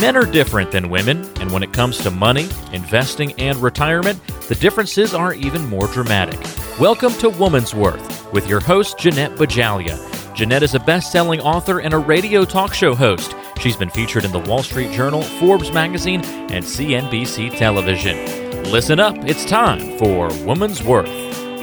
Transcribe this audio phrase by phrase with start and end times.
[0.00, 4.54] Men are different than women, and when it comes to money, investing, and retirement, the
[4.54, 6.40] differences are even more dramatic.
[6.80, 9.98] Welcome to Woman's Worth with your host, Jeanette Bajalia.
[10.34, 13.34] Jeanette is a best selling author and a radio talk show host.
[13.60, 18.62] She's been featured in the Wall Street Journal, Forbes magazine, and CNBC television.
[18.72, 21.10] Listen up, it's time for Woman's Worth.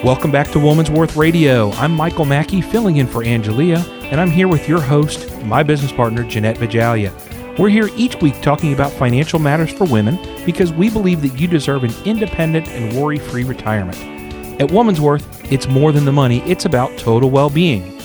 [0.03, 1.71] Welcome back to Woman's Worth Radio.
[1.71, 5.91] I'm Michael Mackey, filling in for Angelia, and I'm here with your host, my business
[5.91, 7.26] partner, Jeanette Bajalia.
[7.57, 11.47] We're here each week talking about financial matters for women because we believe that you
[11.47, 13.97] deserve an independent and worry free retirement.
[14.61, 17.99] At Woman's Worth, it's more than the money, it's about total well being.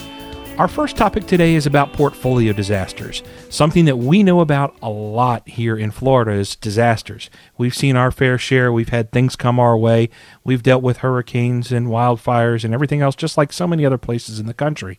[0.57, 3.23] Our first topic today is about portfolio disasters.
[3.51, 7.29] Something that we know about a lot here in Florida is disasters.
[7.59, 8.73] We've seen our fair share.
[8.73, 10.09] We've had things come our way.
[10.45, 14.39] We've dealt with hurricanes and wildfires and everything else, just like so many other places
[14.41, 14.99] in the country.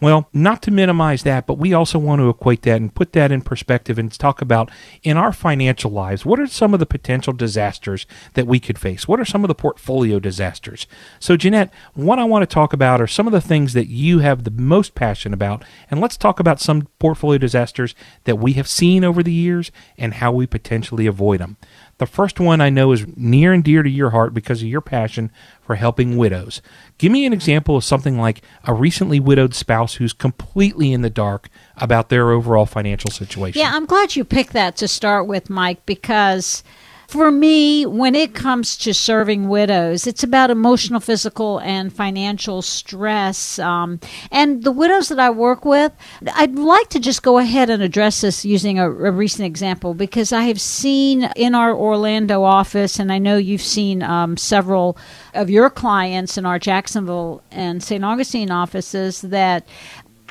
[0.00, 3.30] Well, not to minimize that, but we also want to equate that and put that
[3.30, 4.70] in perspective and talk about
[5.02, 9.06] in our financial lives, what are some of the potential disasters that we could face?
[9.06, 10.86] What are some of the portfolio disasters?
[11.18, 14.20] So, Jeanette, what I want to talk about are some of the things that you
[14.20, 17.94] have the most passion about, and let's talk about some portfolio disasters
[18.24, 21.58] that we have seen over the years and how we potentially avoid them.
[22.00, 24.80] The first one I know is near and dear to your heart because of your
[24.80, 26.62] passion for helping widows.
[26.96, 31.10] Give me an example of something like a recently widowed spouse who's completely in the
[31.10, 33.60] dark about their overall financial situation.
[33.60, 36.64] Yeah, I'm glad you picked that to start with, Mike, because
[37.10, 43.58] for me, when it comes to serving widows, it's about emotional, physical, and financial stress.
[43.58, 43.98] Um,
[44.30, 45.90] and the widows that I work with,
[46.36, 50.32] I'd like to just go ahead and address this using a, a recent example because
[50.32, 54.96] I have seen in our Orlando office, and I know you've seen um, several
[55.34, 58.04] of your clients in our Jacksonville and St.
[58.04, 59.66] Augustine offices, that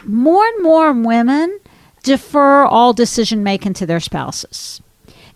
[0.05, 1.59] more and more women
[2.03, 4.81] defer all decision making to their spouses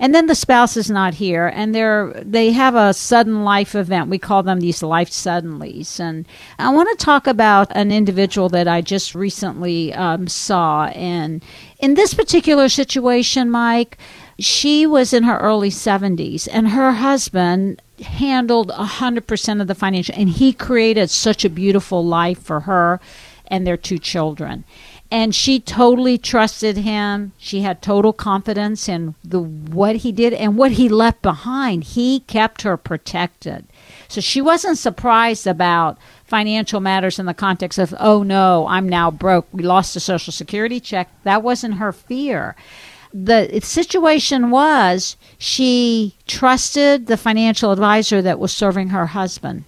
[0.03, 4.09] and then the spouse is not here and they're they have a sudden life event.
[4.09, 5.97] We call them these life suddenlies.
[5.97, 6.25] And
[6.59, 10.87] i want to talk about an individual that i just recently um, saw.
[10.87, 11.41] And
[11.79, 13.97] in this particular situation mike
[14.37, 20.27] she was in her early 70s and her husband handled 100% of the financial and
[20.27, 22.99] he created such a beautiful life for her
[23.47, 24.65] and their two children
[25.13, 27.33] and she totally trusted him.
[27.37, 31.83] She had total confidence in the what he did and what he left behind.
[31.83, 33.67] He kept her protected.
[34.07, 39.11] So she wasn't surprised about financial matters in the context of, "Oh no, I'm now
[39.11, 39.45] broke.
[39.53, 42.55] We lost a social security check." That wasn't her fear.
[43.13, 49.65] The situation was she trusted the financial advisor that was serving her husband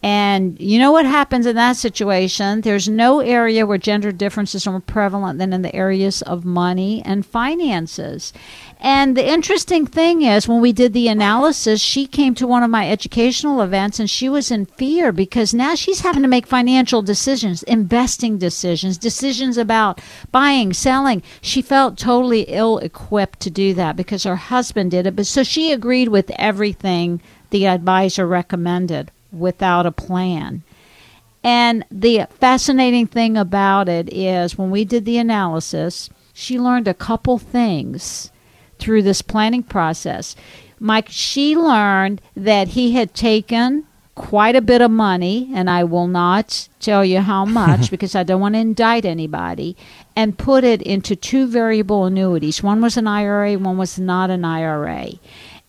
[0.00, 2.60] and you know what happens in that situation?
[2.60, 7.02] There's no area where gender differences are more prevalent than in the areas of money
[7.04, 8.32] and finances.
[8.78, 12.70] And the interesting thing is, when we did the analysis, she came to one of
[12.70, 17.02] my educational events and she was in fear because now she's having to make financial
[17.02, 21.24] decisions, investing decisions, decisions about buying, selling.
[21.40, 25.16] She felt totally ill equipped to do that because her husband did it.
[25.16, 27.20] But so she agreed with everything
[27.50, 30.62] the advisor recommended without a plan.
[31.44, 36.94] And the fascinating thing about it is when we did the analysis, she learned a
[36.94, 38.30] couple things
[38.78, 40.36] through this planning process.
[40.80, 43.84] Mike, she learned that he had taken
[44.14, 48.24] quite a bit of money, and I will not tell you how much because I
[48.24, 49.76] don't want to indict anybody,
[50.16, 52.62] and put it into two variable annuities.
[52.62, 55.12] One was an IRA, one was not an IRA.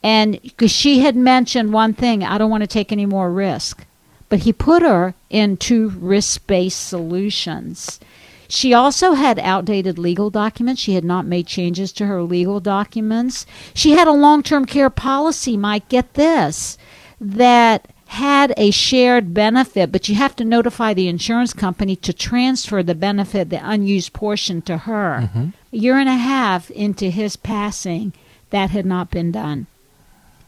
[0.01, 3.85] And because she had mentioned one thing, I don't want to take any more risk.
[4.29, 7.99] But he put her into risk based solutions.
[8.47, 10.81] She also had outdated legal documents.
[10.81, 13.45] She had not made changes to her legal documents.
[13.73, 16.77] She had a long term care policy, Mike, get this,
[17.21, 22.81] that had a shared benefit, but you have to notify the insurance company to transfer
[22.81, 25.21] the benefit, the unused portion, to her.
[25.23, 25.49] Mm-hmm.
[25.71, 28.13] A year and a half into his passing,
[28.49, 29.67] that had not been done.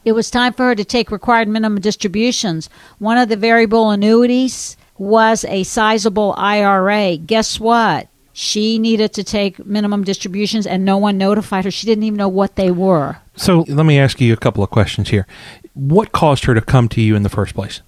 [0.04, 2.68] It was time for her to take required minimum distributions.
[2.98, 7.16] One of the variable annuities was a sizable IRA.
[7.16, 8.08] Guess what?
[8.32, 11.70] She needed to take minimum distributions and no one notified her.
[11.70, 13.18] She didn't even know what they were.
[13.36, 15.26] So let me ask you a couple of questions here.
[15.74, 17.82] What caused her to come to you in the first place?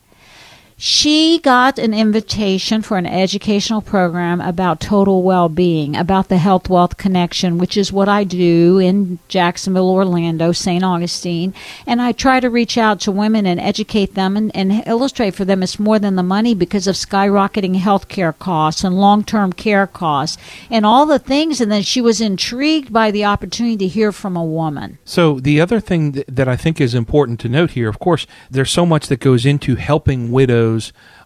[0.86, 6.68] She got an invitation for an educational program about total well being, about the health
[6.68, 10.84] wealth connection, which is what I do in Jacksonville, Orlando, St.
[10.84, 11.54] Augustine.
[11.86, 15.46] And I try to reach out to women and educate them and, and illustrate for
[15.46, 19.54] them it's more than the money because of skyrocketing health care costs and long term
[19.54, 20.36] care costs
[20.70, 21.62] and all the things.
[21.62, 24.98] And then she was intrigued by the opportunity to hear from a woman.
[25.06, 28.26] So, the other thing that, that I think is important to note here, of course,
[28.50, 30.73] there's so much that goes into helping widows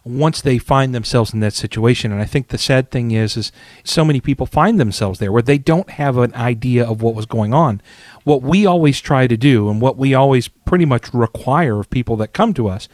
[0.03, 3.51] once they find themselves in that situation and i think the sad thing is is
[3.83, 7.25] so many people find themselves there where they don't have an idea of what was
[7.25, 7.81] going on
[8.23, 12.15] what we always try to do and what we always pretty much require of people
[12.15, 12.87] that come to us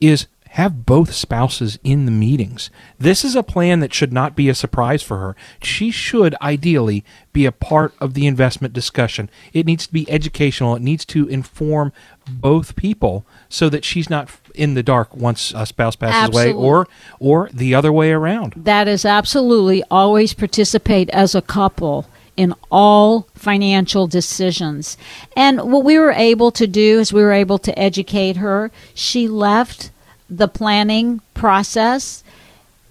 [0.00, 2.68] is have both spouses in the meetings.
[2.98, 5.34] This is a plan that should not be a surprise for her.
[5.62, 9.30] She should ideally be a part of the investment discussion.
[9.54, 11.90] It needs to be educational, it needs to inform
[12.28, 16.52] both people so that she's not in the dark once a spouse passes Absolutely.
[16.52, 16.88] away or
[17.18, 18.54] or the other way around.
[18.56, 22.06] That is absolutely always participate as a couple
[22.36, 24.96] in all financial decisions.
[25.36, 28.70] And what we were able to do is we were able to educate her.
[28.94, 29.90] She left
[30.30, 32.24] the planning process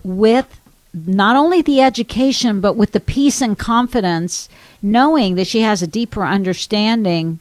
[0.04, 0.60] with
[0.94, 4.50] not only the education, but with the peace and confidence,
[4.81, 7.40] knowing that she has a deeper understanding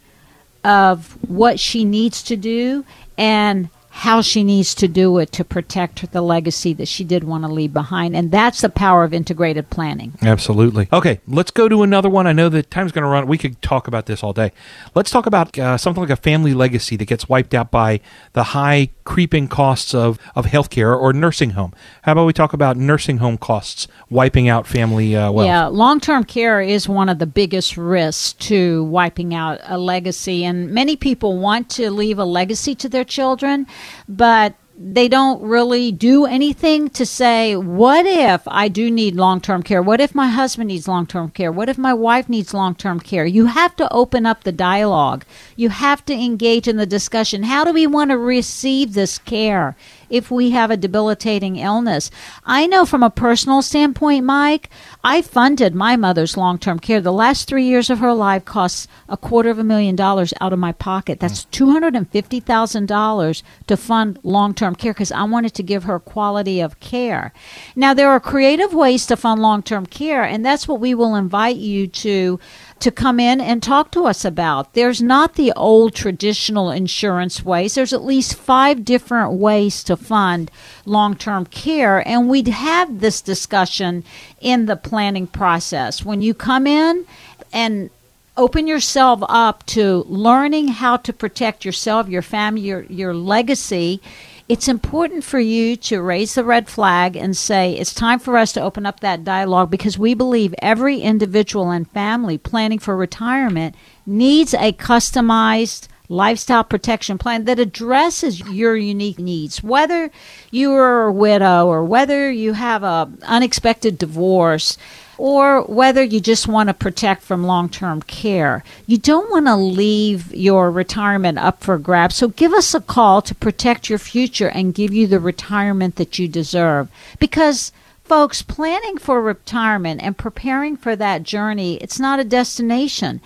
[0.63, 2.85] of what she needs to do
[3.19, 3.69] and
[4.01, 7.49] how she needs to do it to protect the legacy that she did want to
[7.49, 8.17] leave behind.
[8.17, 10.15] And that's the power of integrated planning.
[10.23, 10.89] Absolutely.
[10.91, 12.27] Okay, let's go to another one.
[12.27, 13.27] I know that time's going to run.
[13.27, 14.53] We could talk about this all day.
[14.95, 18.01] Let's talk about uh, something like a family legacy that gets wiped out by
[18.33, 21.75] the high creeping costs of, of healthcare or nursing home.
[22.03, 25.47] How about we talk about nursing home costs wiping out family uh, wealth?
[25.47, 30.45] Yeah, long term care is one of the biggest risks to wiping out a legacy.
[30.45, 33.67] And many people want to leave a legacy to their children,
[34.09, 39.63] but they don't really do anything to say, what if I do need long term
[39.63, 39.83] care?
[39.83, 41.53] What if my husband needs long term care?
[41.53, 43.27] What if my wife needs long term care?
[43.27, 45.27] You have to open up the dialogue.
[45.55, 47.43] You have to engage in the discussion.
[47.43, 49.77] How do we want to receive this care?
[50.11, 52.11] if we have a debilitating illness.
[52.45, 54.69] I know from a personal standpoint, Mike,
[55.03, 57.01] I funded my mother's long term care.
[57.01, 60.53] The last three years of her life costs a quarter of a million dollars out
[60.53, 61.21] of my pocket.
[61.21, 61.65] That's hmm.
[61.65, 67.33] $250,000 to fund long term care because I wanted to give her quality of care.
[67.75, 71.15] Now, there are creative ways to fund long term care, and that's what we will
[71.15, 72.39] invite you to
[72.81, 74.73] to come in and talk to us about.
[74.73, 77.75] There's not the old traditional insurance ways.
[77.75, 80.51] There's at least five different ways to fund
[80.87, 82.07] long term care.
[82.09, 84.03] And we'd have this discussion
[84.41, 86.05] in the planning process.
[86.05, 87.07] When you come in
[87.53, 87.91] and
[88.37, 94.01] open yourself up to learning how to protect yourself, your family, your, your legacy,
[94.49, 98.53] it's important for you to raise the red flag and say it's time for us
[98.55, 103.77] to open up that dialogue because we believe every individual and family planning for retirement
[104.05, 110.11] needs a customized lifestyle protection plan that addresses your unique needs whether
[110.51, 114.77] you are a widow or whether you have a unexpected divorce
[115.17, 118.65] or whether you just want to protect from long term care.
[118.87, 122.17] You don't want to leave your retirement up for grabs.
[122.17, 126.19] So give us a call to protect your future and give you the retirement that
[126.19, 126.89] you deserve.
[127.19, 127.71] Because
[128.03, 133.21] folks, planning for retirement and preparing for that journey, it's not a destination.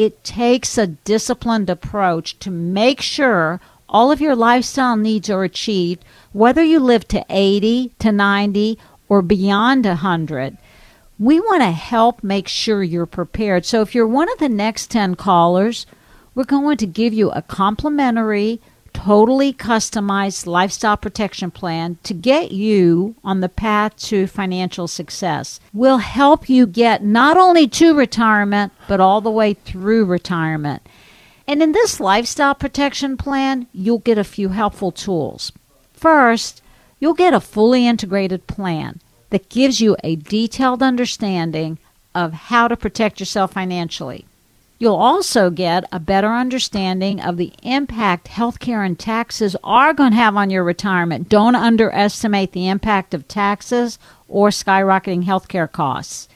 [0.00, 6.04] It takes a disciplined approach to make sure all of your lifestyle needs are achieved,
[6.32, 10.56] whether you live to 80, to 90, or beyond 100
[11.20, 13.66] we want to help make sure you're prepared.
[13.66, 15.84] So if you're one of the next 10 callers,
[16.34, 18.58] we're going to give you a complimentary,
[19.04, 25.58] totally customized lifestyle protection plan to get you on the path to financial success.
[25.72, 30.86] We'll help you get not only to retirement, but all the way through retirement.
[31.46, 35.50] And in this lifestyle protection plan, you'll get a few helpful tools.
[35.94, 36.60] First,
[36.98, 41.78] you'll get a fully integrated plan that gives you a detailed understanding
[42.14, 44.26] of how to protect yourself financially.
[44.80, 50.16] You'll also get a better understanding of the impact healthcare and taxes are going to
[50.16, 51.28] have on your retirement.
[51.28, 56.30] Don't underestimate the impact of taxes or skyrocketing healthcare costs.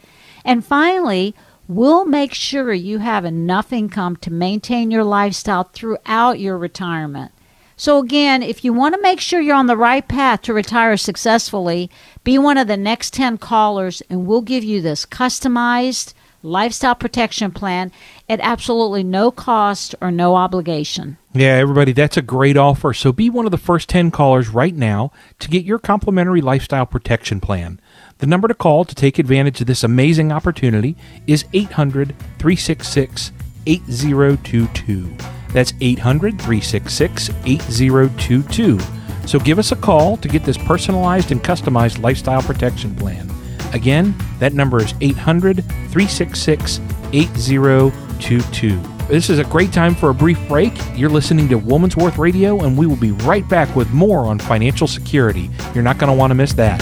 [0.45, 1.33] And finally,
[1.67, 7.31] we'll make sure you have enough income to maintain your lifestyle throughout your retirement.
[7.77, 10.97] So, again, if you want to make sure you're on the right path to retire
[10.97, 11.89] successfully,
[12.23, 16.13] be one of the next 10 callers and we'll give you this customized
[16.45, 17.91] lifestyle protection plan
[18.29, 21.17] at absolutely no cost or no obligation.
[21.33, 22.93] Yeah, everybody, that's a great offer.
[22.93, 26.85] So be one of the first 10 callers right now to get your complimentary lifestyle
[26.85, 27.81] protection plan.
[28.19, 30.95] The number to call to take advantage of this amazing opportunity
[31.27, 33.31] is 800 366
[33.65, 35.15] 8022.
[35.51, 38.79] That's 800 366 8022.
[39.25, 43.29] So give us a call to get this personalized and customized lifestyle protection plan.
[43.73, 46.79] Again, that number is 800 366
[47.13, 48.95] 8022.
[49.07, 50.73] This is a great time for a brief break.
[50.95, 54.39] You're listening to Woman's Worth Radio, and we will be right back with more on
[54.39, 55.49] financial security.
[55.75, 56.81] You're not going to want to miss that.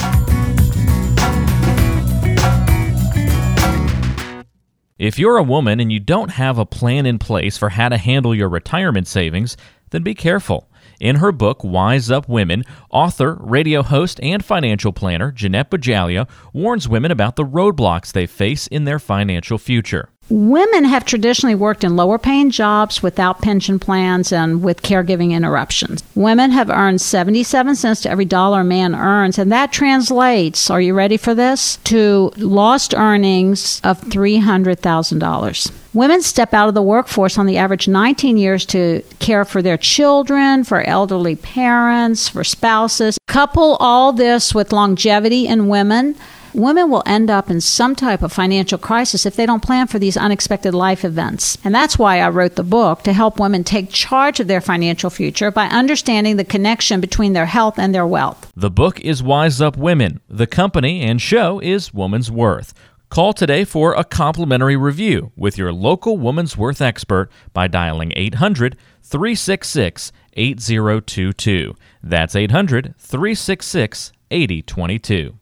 [4.97, 7.97] If you're a woman and you don't have a plan in place for how to
[7.97, 9.57] handle your retirement savings,
[9.89, 10.69] then be careful.
[11.03, 16.87] In her book, Wise Up Women, author, radio host, and financial planner Jeanette Bajalia warns
[16.87, 20.12] women about the roadblocks they face in their financial future.
[20.29, 26.01] Women have traditionally worked in lower paying jobs without pension plans and with caregiving interruptions.
[26.15, 30.81] Women have earned 77 cents to every dollar a man earns, and that translates, are
[30.81, 31.77] you ready for this?
[31.85, 35.71] To lost earnings of $300,000.
[35.93, 39.77] Women step out of the workforce on the average 19 years to care for their
[39.77, 43.19] children, for elderly parents, for spouses.
[43.27, 46.15] Couple all this with longevity in women
[46.53, 49.99] women will end up in some type of financial crisis if they don't plan for
[49.99, 51.57] these unexpected life events.
[51.63, 55.09] And that's why I wrote the book to help women take charge of their financial
[55.09, 58.51] future by understanding the connection between their health and their wealth.
[58.55, 60.19] The book is Wise Up Women.
[60.27, 62.73] The company and show is Woman's Worth.
[63.09, 68.75] Call today for a complimentary review with your local Woman's Worth expert by dialing 800
[69.03, 71.75] 366 8022.
[72.01, 75.37] That's 800 366 8022.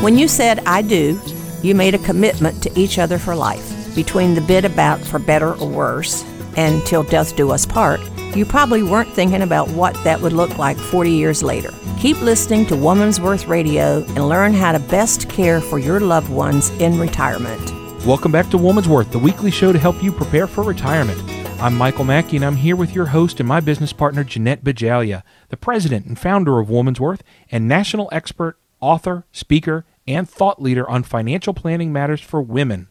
[0.00, 1.20] When you said I do,
[1.60, 3.96] you made a commitment to each other for life.
[3.96, 6.24] Between the bit about for better or worse
[6.56, 8.00] and till death do us part,
[8.36, 11.74] you probably weren't thinking about what that would look like 40 years later.
[11.98, 16.30] Keep listening to Woman's Worth Radio and learn how to best care for your loved
[16.30, 17.72] ones in retirement.
[18.06, 21.20] Welcome back to Woman's Worth, the weekly show to help you prepare for retirement.
[21.60, 25.24] I'm Michael Mackey, and I'm here with your host and my business partner, Jeanette Bajalia,
[25.48, 30.88] the president and founder of Woman's Worth and national expert author, speaker, and thought leader
[30.88, 32.88] on financial planning matters for women.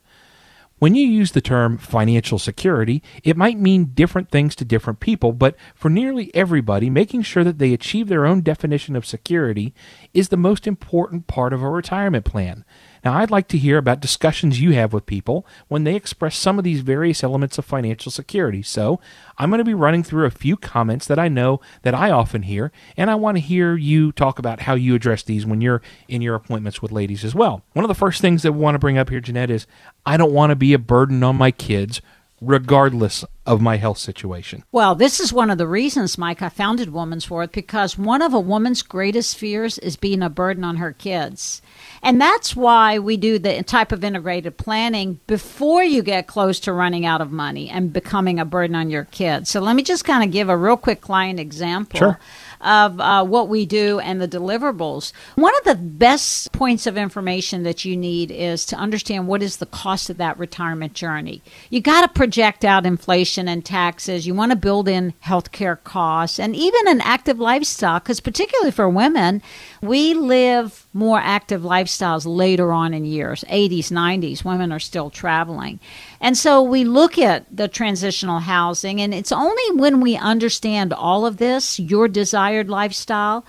[0.79, 5.31] When you use the term financial security, it might mean different things to different people,
[5.31, 9.73] but for nearly everybody, making sure that they achieve their own definition of security
[10.13, 12.63] is the most important part of a retirement plan.
[13.03, 16.57] Now, I'd like to hear about discussions you have with people when they express some
[16.57, 18.61] of these various elements of financial security.
[18.63, 18.99] So,
[19.37, 22.43] I'm going to be running through a few comments that I know that I often
[22.43, 25.81] hear, and I want to hear you talk about how you address these when you're
[26.07, 27.63] in your appointments with ladies as well.
[27.73, 29.67] One of the first things that we want to bring up here, Jeanette, is
[30.05, 32.01] I don't want to be a burden on my kids
[32.41, 34.63] regardless of my health situation.
[34.71, 38.33] Well, this is one of the reasons, Mike, I founded Woman's Worth because one of
[38.33, 41.61] a woman's greatest fears is being a burden on her kids.
[42.01, 46.73] And that's why we do the type of integrated planning before you get close to
[46.73, 49.49] running out of money and becoming a burden on your kids.
[49.49, 51.97] So let me just kind of give a real quick client example.
[51.97, 52.19] Sure
[52.61, 55.11] of uh, what we do and the deliverables.
[55.35, 59.57] One of the best points of information that you need is to understand what is
[59.57, 61.41] the cost of that retirement journey.
[61.69, 64.25] You got to project out inflation and taxes.
[64.25, 68.89] You want to build in healthcare costs and even an active lifestyle, because particularly for
[68.89, 69.41] women,
[69.81, 75.79] we live more active lifestyles later on in years 80s 90s women are still traveling
[76.19, 81.25] and so we look at the transitional housing and it's only when we understand all
[81.25, 83.45] of this your desired lifestyle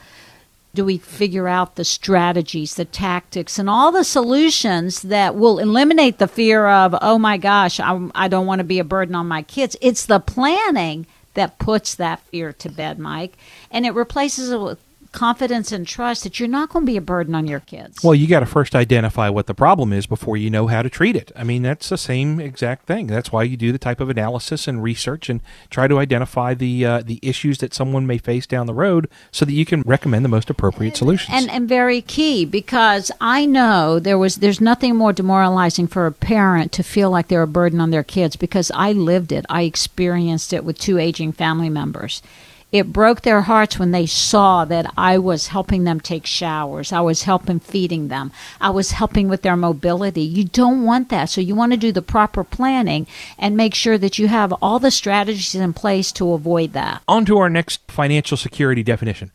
[0.75, 6.19] do we figure out the strategies, the tactics, and all the solutions that will eliminate
[6.19, 9.27] the fear of, oh my gosh, I, I don't want to be a burden on
[9.27, 9.77] my kids?
[9.81, 13.37] It's the planning that puts that fear to bed, Mike,
[13.71, 14.79] and it replaces it with
[15.13, 18.03] confidence and trust that you're not going to be a burden on your kids.
[18.03, 20.91] Well, you got to first identify what the problem is before you know how to
[20.91, 21.33] treat it.
[21.35, 23.07] I mean, that's the same exact thing.
[23.07, 26.85] That's why you do the type of analysis and research and try to identify the
[26.85, 30.25] uh, the issues that someone may face down the road so that you can recommend
[30.25, 31.31] the most appropriate solutions.
[31.33, 36.13] And and very key because I know there was there's nothing more demoralizing for a
[36.13, 39.47] parent to feel like they're a burden on their kids because I lived it.
[39.49, 42.23] I experienced it with two aging family members
[42.71, 46.93] it broke their hearts when they saw that I was helping them take showers.
[46.93, 48.31] I was helping feeding them.
[48.61, 50.23] I was helping with their mobility.
[50.23, 51.31] You don't want that.
[51.31, 53.07] So you want to do the proper planning
[53.39, 57.03] and make sure that you have all the strategies in place to avoid that.
[57.09, 59.31] On to our next financial security definition.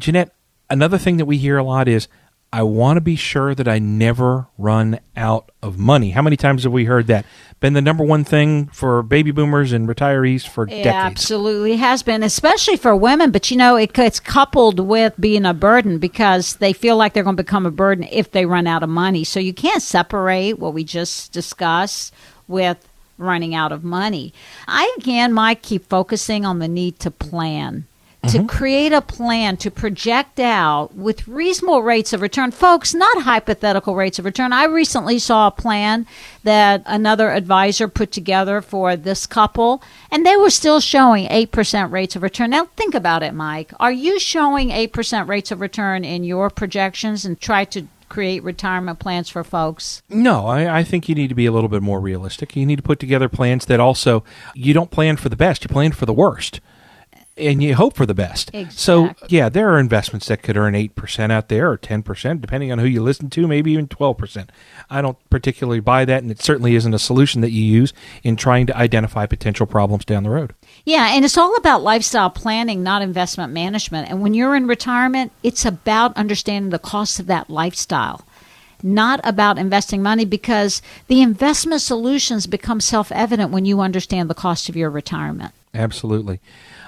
[0.00, 0.32] Jeanette,
[0.70, 2.08] another thing that we hear a lot is
[2.52, 6.10] I want to be sure that I never run out of money.
[6.10, 7.26] How many times have we heard that?
[7.60, 10.94] Been the number one thing for baby boomers and retirees for Yeah, decades.
[11.20, 13.32] absolutely has been, especially for women.
[13.32, 17.24] But you know, it, it's coupled with being a burden because they feel like they're
[17.24, 19.24] going to become a burden if they run out of money.
[19.24, 22.14] So you can't separate what we just discussed
[22.46, 22.88] with
[23.18, 24.32] running out of money.
[24.66, 27.86] I again might keep focusing on the need to plan.
[28.24, 28.46] To mm-hmm.
[28.46, 32.50] create a plan to project out with reasonable rates of return.
[32.50, 34.52] Folks, not hypothetical rates of return.
[34.52, 36.04] I recently saw a plan
[36.42, 42.16] that another advisor put together for this couple, and they were still showing 8% rates
[42.16, 42.50] of return.
[42.50, 43.72] Now, think about it, Mike.
[43.78, 48.98] Are you showing 8% rates of return in your projections and try to create retirement
[48.98, 50.02] plans for folks?
[50.08, 52.56] No, I, I think you need to be a little bit more realistic.
[52.56, 55.68] You need to put together plans that also you don't plan for the best, you
[55.68, 56.60] plan for the worst.
[57.38, 58.50] And you hope for the best.
[58.70, 62.78] So, yeah, there are investments that could earn 8% out there or 10%, depending on
[62.78, 64.48] who you listen to, maybe even 12%.
[64.90, 67.92] I don't particularly buy that, and it certainly isn't a solution that you use
[68.22, 70.54] in trying to identify potential problems down the road.
[70.84, 74.10] Yeah, and it's all about lifestyle planning, not investment management.
[74.10, 78.24] And when you're in retirement, it's about understanding the cost of that lifestyle,
[78.82, 84.34] not about investing money because the investment solutions become self evident when you understand the
[84.34, 85.52] cost of your retirement.
[85.74, 86.40] Absolutely.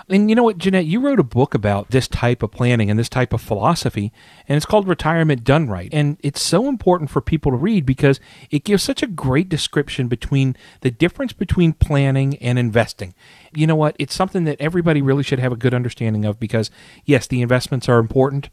[0.09, 2.99] And you know what, Jeanette, you wrote a book about this type of planning and
[2.99, 4.13] this type of philosophy,
[4.49, 5.91] and it's called Retirement Done Right.
[5.93, 8.19] And it's so important for people to read because
[8.51, 13.15] it gives such a great description between the difference between planning and investing.
[13.55, 13.95] You know what?
[13.99, 16.71] It's something that everybody really should have a good understanding of because,
[17.05, 18.49] yes, the investments are important,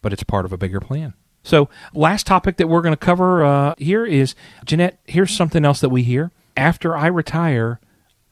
[0.00, 1.14] but it's part of a bigger plan.
[1.42, 5.80] So, last topic that we're going to cover uh, here is Jeanette, here's something else
[5.80, 6.30] that we hear.
[6.56, 7.80] After I retire,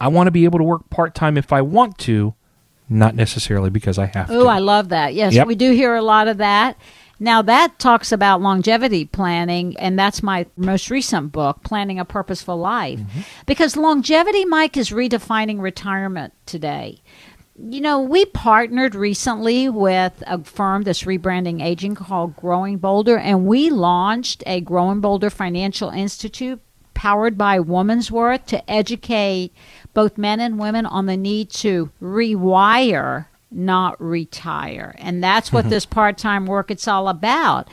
[0.02, 2.34] I want to be able to work part time if I want to,
[2.88, 4.34] not necessarily because I have to.
[4.34, 4.48] Oh, to.
[4.48, 5.14] I love that.
[5.14, 5.46] Yes, Yep.
[5.46, 6.76] we do hear a lot of that.
[7.20, 12.56] Now, that talks about longevity planning, and that's my most recent book, Planning a Purposeful
[12.56, 12.98] Life.
[12.98, 13.20] Mm-hmm.
[13.46, 17.00] Because longevity, Mike, is redefining retirement today.
[17.56, 23.46] You know, we partnered recently with a firm that's rebranding aging called Growing Bolder, and
[23.46, 26.60] we launched a Growing Bolder Financial Institute
[26.94, 29.52] powered by Woman's Worth to educate
[29.94, 34.94] both men and women on the need to rewire, not retire.
[34.98, 35.70] And that's what mm-hmm.
[35.70, 37.68] this part time work it's all about.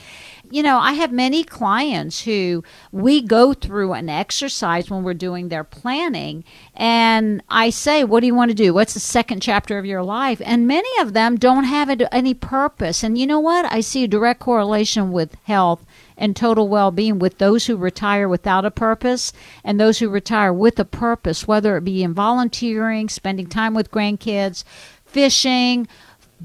[0.51, 5.49] You know, I have many clients who we go through an exercise when we're doing
[5.49, 8.73] their planning, and I say, What do you want to do?
[8.73, 10.41] What's the second chapter of your life?
[10.43, 13.03] And many of them don't have any purpose.
[13.03, 13.71] And you know what?
[13.71, 15.85] I see a direct correlation with health
[16.19, 20.53] and total well being with those who retire without a purpose and those who retire
[20.53, 24.63] with a purpose, whether it be in volunteering, spending time with grandkids,
[25.05, 25.87] fishing,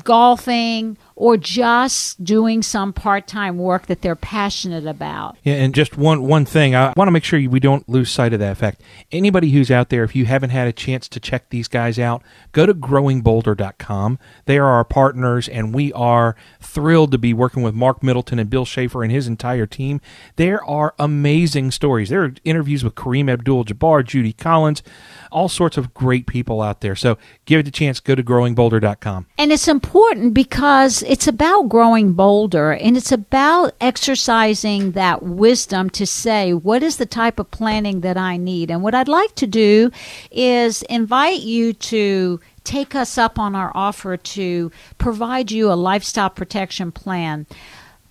[0.02, 5.36] golfing, or just doing some part time work that they're passionate about.
[5.44, 8.32] Yeah, and just one one thing, I want to make sure we don't lose sight
[8.32, 8.80] of that fact.
[9.12, 12.22] Anybody who's out there, if you haven't had a chance to check these guys out,
[12.52, 14.18] go to growingbolder.com.
[14.46, 18.50] They are our partners, and we are thrilled to be working with Marc Middleton and
[18.50, 20.00] Bill Schaefer and his entire team.
[20.36, 22.08] There are amazing stories.
[22.08, 24.82] There are interviews with Kareem Abdul-Jabbar, Judy Collins,
[25.30, 26.96] all sorts of great people out there.
[26.96, 28.00] So give it a chance.
[28.00, 29.26] Go to growingbolder.com.
[29.38, 36.06] And it's important because it's about growing bolder and it's about exercising that wisdom to
[36.06, 38.70] say, what is the type of planning that I need?
[38.70, 39.90] And what I'd like to do
[40.30, 46.30] is invite you to take us up on our offer to provide you a lifestyle
[46.30, 47.46] protection plan.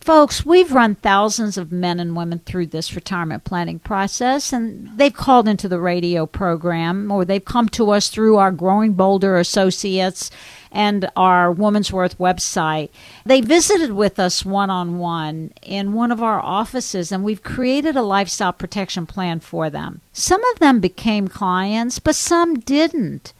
[0.03, 5.13] Folks, we've run thousands of men and women through this retirement planning process, and they've
[5.13, 10.29] called into the radio program or they've come to us through our Growing Bolder Associates
[10.73, 12.89] and our Woman's Worth website.
[13.25, 17.95] They visited with us one on one in one of our offices, and we've created
[17.95, 20.01] a lifestyle protection plan for them.
[20.11, 23.31] Some of them became clients, but some didn't.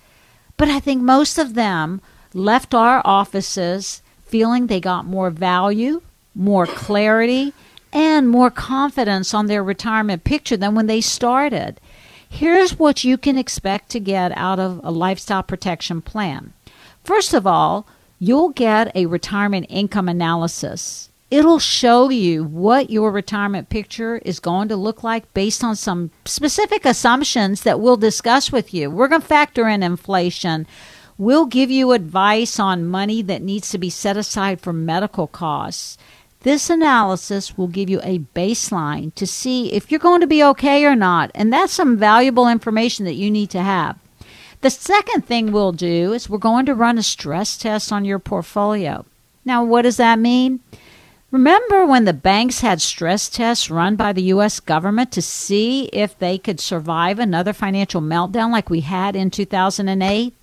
[0.55, 1.99] But I think most of them
[2.33, 6.01] left our offices feeling they got more value,
[6.35, 7.53] more clarity,
[7.91, 11.79] and more confidence on their retirement picture than when they started.
[12.27, 16.53] Here's what you can expect to get out of a lifestyle protection plan.
[17.03, 17.85] First of all,
[18.17, 21.09] you'll get a retirement income analysis.
[21.29, 26.11] It'll show you what your retirement picture is going to look like based on some
[26.25, 28.89] specific assumptions that we'll discuss with you.
[28.89, 30.65] We're going to factor in inflation.
[31.17, 35.97] We'll give you advice on money that needs to be set aside for medical costs.
[36.43, 40.83] This analysis will give you a baseline to see if you're going to be okay
[40.83, 43.97] or not, and that's some valuable information that you need to have.
[44.59, 48.19] The second thing we'll do is we're going to run a stress test on your
[48.19, 49.05] portfolio.
[49.45, 50.59] Now, what does that mean?
[51.31, 54.59] Remember when the banks had stress tests run by the U.S.
[54.59, 60.33] government to see if they could survive another financial meltdown like we had in 2008?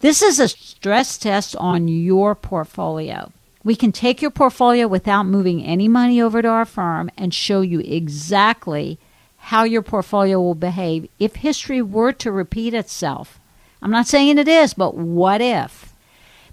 [0.00, 3.32] This is a stress test on your portfolio.
[3.62, 7.60] We can take your portfolio without moving any money over to our firm and show
[7.60, 8.98] you exactly
[9.36, 13.38] how your portfolio will behave if history were to repeat itself.
[13.82, 15.92] I'm not saying it is, but what if?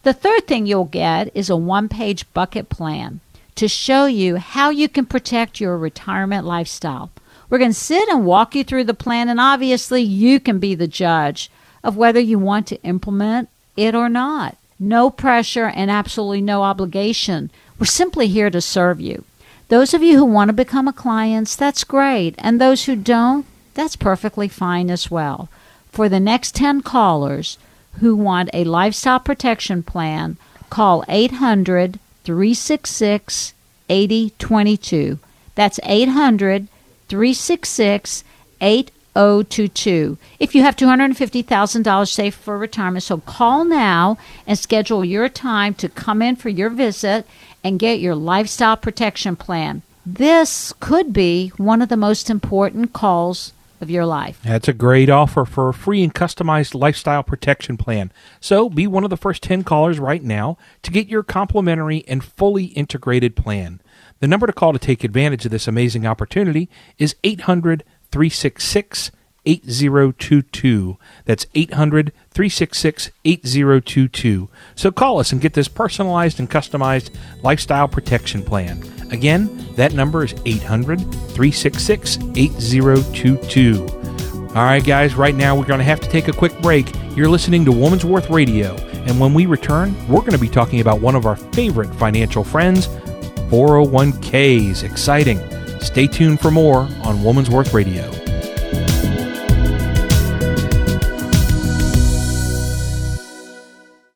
[0.04, 3.20] The third thing you'll get is a one page bucket plan
[3.56, 7.12] to show you how you can protect your retirement lifestyle.
[7.50, 10.76] We're going to sit and walk you through the plan, and obviously, you can be
[10.76, 11.50] the judge
[11.84, 14.58] of whether you want to implement it or not.
[14.80, 17.50] No pressure and absolutely no obligation.
[17.80, 19.24] We're simply here to serve you.
[19.70, 22.36] Those of you who want to become a client, that's great.
[22.38, 25.50] And those who don't, that's perfectly fine as well.
[25.92, 27.58] For the next 10 callers
[28.00, 30.38] who want a lifestyle protection plan,
[30.70, 33.54] call 800 366
[33.90, 35.20] 8022.
[35.56, 36.68] That's 800
[37.08, 38.24] 366
[38.62, 38.97] 8022.
[39.18, 45.90] If you have $250,000 saved for retirement, so call now and schedule your time to
[45.90, 47.26] come in for your visit
[47.64, 49.82] and get your lifestyle protection plan.
[50.06, 54.40] This could be one of the most important calls of your life.
[54.44, 58.12] That's a great offer for a free and customized lifestyle protection plan.
[58.40, 62.24] So be one of the first 10 callers right now to get your complimentary and
[62.24, 63.82] fully integrated plan.
[64.20, 69.12] The number to call to take advantage of this amazing opportunity is 800 366
[69.48, 70.98] 8022.
[71.26, 74.50] That's 800 366 8022.
[74.76, 78.84] So call us and get this personalized and customized lifestyle protection plan.
[79.10, 83.88] Again, that number is 800 366 8022.
[84.50, 86.92] All right, guys, right now we're going to have to take a quick break.
[87.16, 90.82] You're listening to Woman's Worth Radio, and when we return, we're going to be talking
[90.82, 92.88] about one of our favorite financial friends,
[93.50, 94.84] 401ks.
[94.84, 95.57] Exciting.
[95.82, 98.12] Stay tuned for more on Woman's Worth Radio.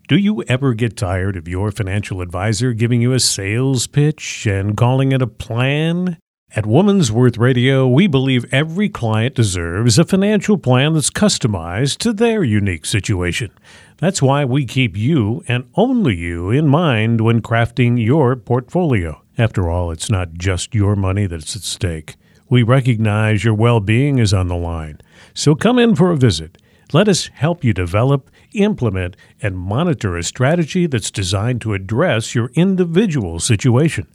[0.07, 4.75] Do you ever get tired of your financial advisor giving you a sales pitch and
[4.75, 6.17] calling it a plan?
[6.53, 12.11] At Woman's Worth Radio, we believe every client deserves a financial plan that's customized to
[12.11, 13.51] their unique situation.
[13.99, 19.21] That's why we keep you and only you in mind when crafting your portfolio.
[19.41, 22.15] After all, it's not just your money that's at stake.
[22.47, 25.01] We recognize your well being is on the line.
[25.33, 26.59] So come in for a visit.
[26.93, 32.51] Let us help you develop, implement, and monitor a strategy that's designed to address your
[32.53, 34.05] individual situation.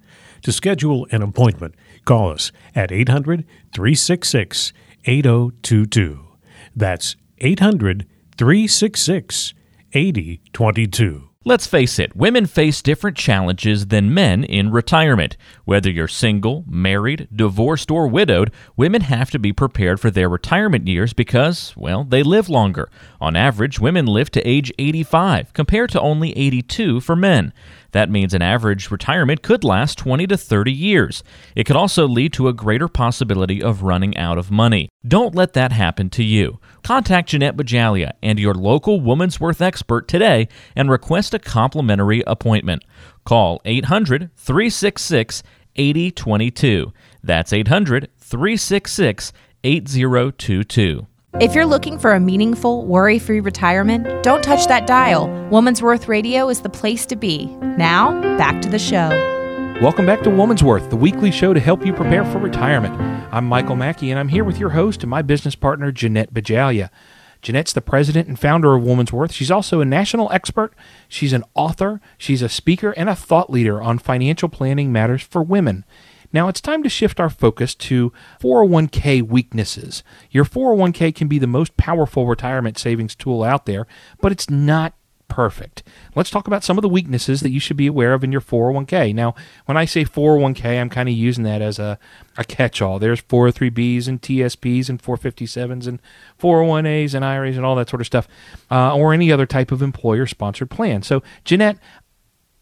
[0.42, 4.72] To schedule an appointment, call us at 800 366
[5.06, 6.24] 8022.
[6.76, 8.06] That's 800
[8.38, 9.54] 366
[9.92, 11.25] 8022.
[11.48, 15.36] Let's face it, women face different challenges than men in retirement.
[15.64, 20.88] Whether you're single, married, divorced, or widowed, women have to be prepared for their retirement
[20.88, 22.90] years because, well, they live longer.
[23.20, 27.52] On average, women live to age 85, compared to only 82 for men.
[27.92, 31.22] That means an average retirement could last 20 to 30 years.
[31.54, 34.88] It could also lead to a greater possibility of running out of money.
[35.06, 36.58] Don't let that happen to you.
[36.82, 42.84] Contact Jeanette Bajalia and your local Woman's Worth expert today and request a complimentary appointment.
[43.24, 45.42] Call 800 366
[45.76, 46.92] 8022.
[47.22, 49.32] That's 800 366
[49.64, 51.06] 8022.
[51.38, 55.28] If you're looking for a meaningful, worry free retirement, don't touch that dial.
[55.50, 57.44] Woman's Worth Radio is the place to be.
[57.76, 59.10] Now, back to the show.
[59.82, 62.98] Welcome back to Woman's Worth, the weekly show to help you prepare for retirement.
[63.34, 66.88] I'm Michael Mackey, and I'm here with your host and my business partner, Jeanette Bajalia.
[67.42, 69.32] Jeanette's the president and founder of Woman's Worth.
[69.32, 70.72] She's also a national expert.
[71.06, 72.00] She's an author.
[72.16, 75.84] She's a speaker and a thought leader on financial planning matters for women.
[76.36, 80.04] Now it's time to shift our focus to 401k weaknesses.
[80.30, 83.86] Your 401k can be the most powerful retirement savings tool out there,
[84.20, 84.92] but it's not
[85.28, 85.82] perfect.
[86.14, 88.42] Let's talk about some of the weaknesses that you should be aware of in your
[88.42, 89.14] 401k.
[89.14, 91.98] Now, when I say 401k, I'm kind of using that as a,
[92.36, 92.98] a catch all.
[92.98, 96.02] There's 403bs and TSPs and 457s and
[96.38, 98.28] 401as and IRAs and all that sort of stuff,
[98.70, 101.02] uh, or any other type of employer sponsored plan.
[101.02, 101.78] So, Jeanette,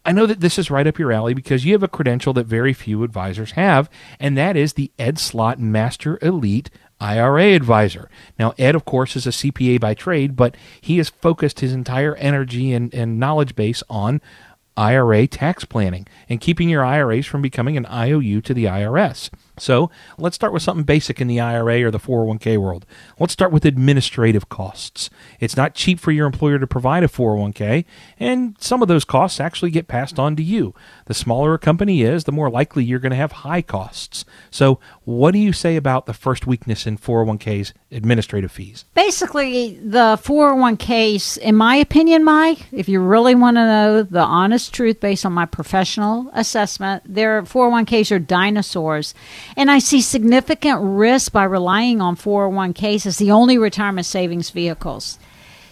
[0.05, 2.45] I know that this is right up your alley because you have a credential that
[2.45, 3.89] very few advisors have,
[4.19, 8.09] and that is the Ed Slott Master Elite IRA advisor.
[8.37, 12.15] Now, Ed, of course, is a CPA by trade, but he has focused his entire
[12.15, 14.21] energy and, and knowledge base on
[14.77, 19.29] IRA tax planning and keeping your IRAs from becoming an IOU to the IRS.
[19.57, 22.85] So let's start with something basic in the IRA or the 401k world.
[23.19, 25.09] Let's start with administrative costs.
[25.39, 27.85] It's not cheap for your employer to provide a 401k,
[28.19, 30.73] and some of those costs actually get passed on to you.
[31.05, 34.25] The smaller a company is, the more likely you're going to have high costs.
[34.51, 38.85] So, what do you say about the first weakness in 401ks administrative fees?
[38.93, 44.73] Basically, the 401ks, in my opinion, Mike, if you really want to know the honest
[44.73, 49.13] truth based on my professional assessment, their 401ks are dinosaurs.
[49.57, 55.19] And I see significant risk by relying on 401ks as the only retirement savings vehicles.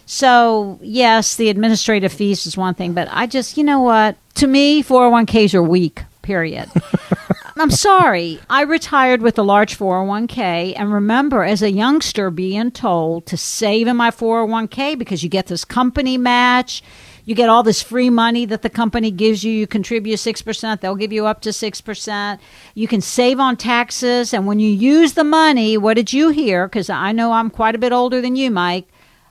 [0.06, 4.18] So, yes, the administrative fees is one thing, but I just, you know what?
[4.36, 6.70] To me, 401ks are weak, period.
[7.56, 8.40] I'm sorry.
[8.50, 13.88] I retired with a large 401k and remember as a youngster being told to save
[13.88, 16.84] in my 401k because you get this company match.
[17.26, 19.52] You get all this free money that the company gives you.
[19.52, 22.40] You contribute 6%, they'll give you up to 6%.
[22.76, 24.34] You can save on taxes.
[24.34, 26.68] And when you use the money, what did you hear?
[26.68, 28.88] Because I know I'm quite a bit older than you, Mike.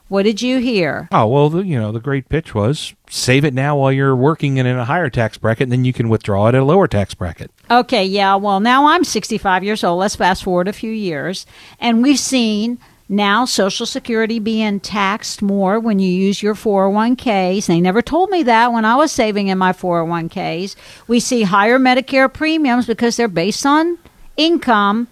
[0.09, 1.07] What did you hear?
[1.11, 4.57] Oh, well, the, you know, the great pitch was save it now while you're working
[4.57, 7.13] in a higher tax bracket, and then you can withdraw it at a lower tax
[7.13, 7.51] bracket.
[7.71, 8.35] Okay, yeah.
[8.35, 9.99] Well, now I'm 65 years old.
[9.99, 11.45] Let's fast forward a few years.
[11.79, 12.79] And we've seen
[13.09, 17.65] now Social Security being taxed more when you use your 401ks.
[17.67, 20.75] They never told me that when I was saving in my 401ks.
[21.07, 23.97] We see higher Medicare premiums because they're based on
[24.37, 25.07] income.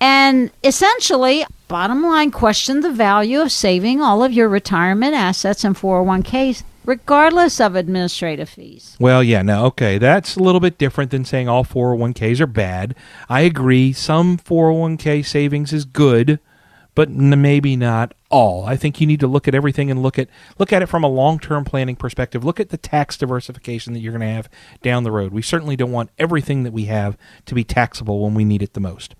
[0.00, 5.74] And essentially, bottom line, question the value of saving all of your retirement assets in
[5.74, 8.96] 401ks regardless of administrative fees.
[8.98, 9.98] Well, yeah, no, okay.
[9.98, 12.94] That's a little bit different than saying all 401ks are bad.
[13.28, 13.92] I agree.
[13.92, 16.40] Some 401k savings is good,
[16.94, 18.64] but maybe not all.
[18.64, 21.04] I think you need to look at everything and look at look at it from
[21.04, 22.44] a long-term planning perspective.
[22.44, 24.48] Look at the tax diversification that you're going to have
[24.82, 25.32] down the road.
[25.32, 28.74] We certainly don't want everything that we have to be taxable when we need it
[28.74, 29.14] the most.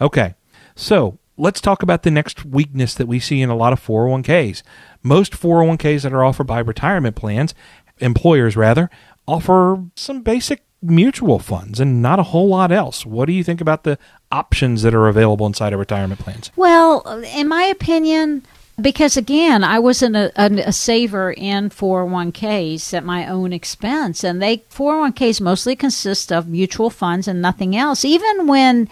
[0.00, 0.34] Okay.
[0.74, 4.62] So, let's talk about the next weakness that we see in a lot of 401ks.
[5.02, 7.54] Most 401ks that are offered by retirement plans,
[7.98, 8.90] employers rather,
[9.26, 13.04] offer some basic mutual funds and not a whole lot else.
[13.04, 13.98] What do you think about the
[14.30, 16.50] options that are available inside of retirement plans?
[16.56, 18.42] Well, in my opinion,
[18.80, 24.42] because again, I was an, a, a saver in 401ks at my own expense, and
[24.42, 28.04] they 401ks mostly consist of mutual funds and nothing else.
[28.04, 28.88] Even when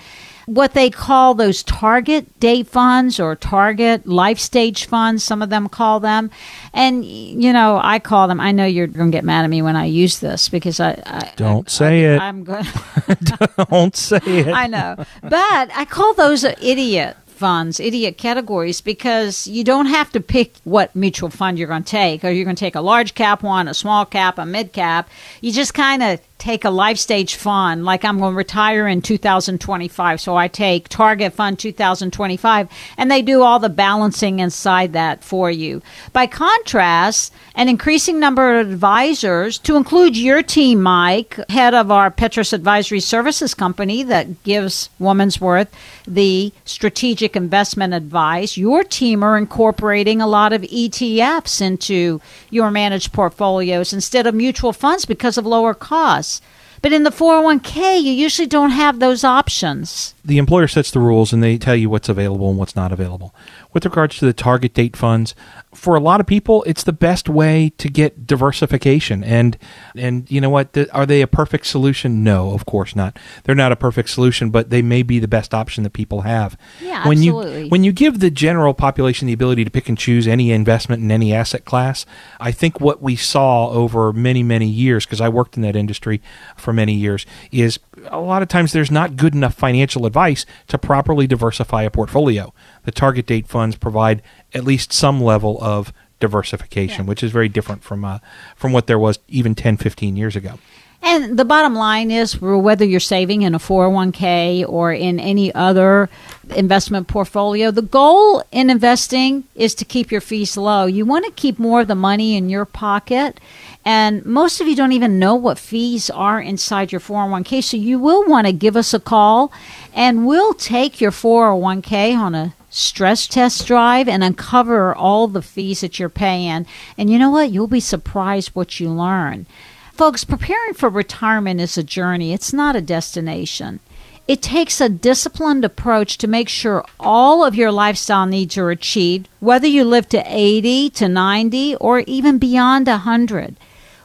[0.47, 5.69] what they call those target date funds or target life stage funds, some of them
[5.69, 6.31] call them.
[6.73, 9.63] And, you know, I call them, I know you're going to get mad at me
[9.63, 11.03] when I use this because I.
[11.07, 12.21] I Don't I, say I, it.
[12.21, 12.65] I'm going
[13.71, 14.49] Don't say it.
[14.49, 14.97] I know.
[15.23, 20.95] But I call those idiot funds, idiot categories, because you don't have to pick what
[20.95, 22.25] mutual fund you're going to take.
[22.25, 25.09] Or you're going to take a large cap one, a small cap, a mid cap.
[25.41, 29.01] You just kind of take a life stage fund, like I'm going to retire in
[29.01, 30.21] 2025.
[30.21, 35.51] So I take Target Fund 2025, and they do all the balancing inside that for
[35.51, 35.81] you.
[36.13, 42.11] By contrast, an increasing number of advisors, to include your team, Mike, head of our
[42.11, 45.75] Petrus Advisory Services company that gives Woman's Worth
[46.07, 53.13] the strategic investment advice, your team are incorporating a lot of ETFs into your managed
[53.13, 56.34] portfolios instead of mutual funds because of lower costs.
[56.83, 60.15] But in the 401k, you usually don't have those options.
[60.23, 63.35] The employer sets the rules and they tell you what's available and what's not available.
[63.75, 65.35] With regards to the target date funds,
[65.75, 69.25] for a lot of people, it's the best way to get diversification.
[69.25, 69.59] And
[69.97, 70.77] and you know what?
[70.93, 72.23] Are they a perfect solution?
[72.23, 73.19] No, of course not.
[73.43, 76.57] They're not a perfect solution, but they may be the best option that people have.
[76.81, 77.65] Yeah, when absolutely.
[77.65, 81.03] you when you give the general population the ability to pick and choose any investment
[81.03, 82.07] in any asset class,
[82.41, 86.23] I think what we saw over many many years, because I worked in that industry
[86.57, 90.79] for many years, is a lot of times there's not good enough financial advice to
[90.79, 92.53] properly diversify a portfolio.
[92.85, 97.09] The target date funds provide at least some level of diversification, Yeah.
[97.09, 98.19] which is very different from uh,
[98.57, 100.59] from what there was even 10, 15 years ago.
[101.07, 106.09] And the bottom line is whether you're saving in a 401k or in any other
[106.57, 110.87] investment portfolio, the goal in investing is to keep your fees low.
[110.87, 113.39] You want to keep more of the money in your pocket.
[113.85, 117.63] And most of you don't even know what fees are inside your 401k.
[117.63, 119.53] So you will want to give us a call
[119.93, 125.81] and we'll take your 401k on a stress test drive and uncover all the fees
[125.81, 126.67] that you're paying.
[126.99, 127.53] And you know what?
[127.53, 129.47] You'll be surprised what you learn.
[129.93, 133.79] Folks, preparing for retirement is a journey, it's not a destination.
[134.27, 139.29] It takes a disciplined approach to make sure all of your lifestyle needs are achieved,
[139.39, 143.55] whether you live to 80, to 90, or even beyond 100.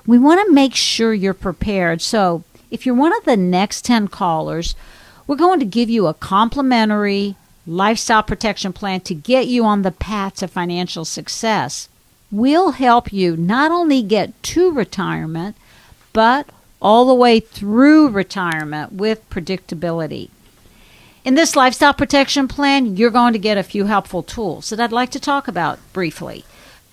[0.06, 2.02] We want to make sure you're prepared.
[2.02, 4.76] So, if you're one of the next 10 callers,
[5.26, 9.92] we're going to give you a complimentary lifestyle protection plan to get you on the
[9.92, 11.90] path to financial success.
[12.32, 15.56] We'll help you not only get to retirement,
[16.14, 16.48] but
[16.82, 20.30] all the way through retirement with predictability.
[21.26, 24.92] In this lifestyle protection plan, you're going to get a few helpful tools that I'd
[24.92, 26.46] like to talk about briefly.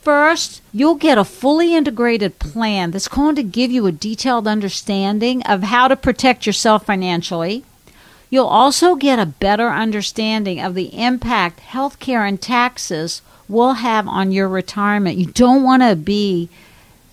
[0.03, 5.43] First, you'll get a fully integrated plan that's going to give you a detailed understanding
[5.43, 7.65] of how to protect yourself financially.
[8.29, 14.33] You'll also get a better understanding of the impact healthcare and taxes will have on
[14.33, 15.19] your retirement.
[15.19, 16.49] You don't want to be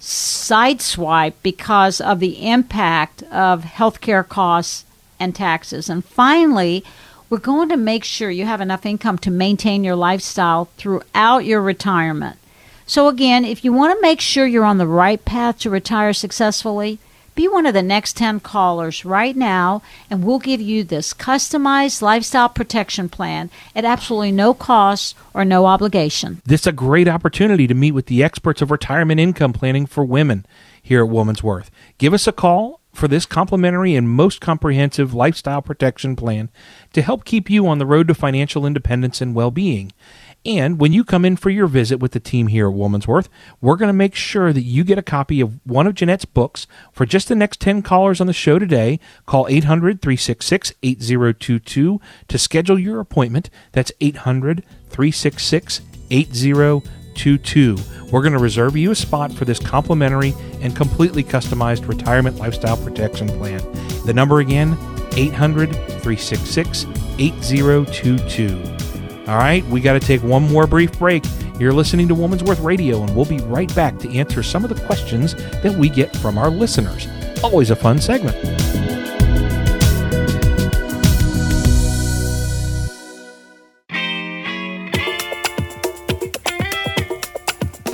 [0.02, 4.86] sideswiped because of the impact of healthcare costs
[5.20, 5.90] and taxes.
[5.90, 6.84] And finally,
[7.30, 11.62] we're going to make sure you have enough income to maintain your lifestyle throughout your
[11.62, 12.38] retirement.
[12.86, 16.14] So, again, if you want to make sure you're on the right path to retire
[16.14, 17.00] successfully,
[17.36, 22.02] be one of the next 10 callers right now, and we'll give you this customized
[22.02, 26.42] lifestyle protection plan at absolutely no cost or no obligation.
[26.46, 30.06] This is a great opportunity to meet with the experts of retirement income planning for
[30.06, 30.46] women
[30.82, 31.72] here at Woman's Worth.
[31.98, 36.50] Give us a call for this complimentary and most comprehensive lifestyle protection plan
[36.94, 39.92] to help keep you on the road to financial independence and well being.
[40.46, 43.30] And when you come in for your visit with the team here at Woman's Worth,
[43.62, 46.68] we're going to make sure that you get a copy of one of Jeanette's books
[46.92, 49.00] for just the next 10 callers on the show today.
[49.26, 53.50] Call 800 366 8022 to schedule your appointment.
[53.72, 57.78] That's 800 366 8022.
[58.12, 62.76] We're going to reserve you a spot for this complimentary and completely customized retirement lifestyle
[62.76, 63.62] protection plan.
[64.06, 64.78] The number again
[65.16, 66.86] 800 366
[67.18, 68.93] 8022.
[69.26, 71.24] All right, we got to take one more brief break.
[71.58, 74.70] You're listening to Woman's Worth Radio, and we'll be right back to answer some of
[74.70, 77.08] the questions that we get from our listeners.
[77.42, 78.36] Always a fun segment.